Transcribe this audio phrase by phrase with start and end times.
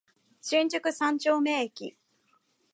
[0.03, 0.03] 新
[0.67, 1.95] 宿三丁目駅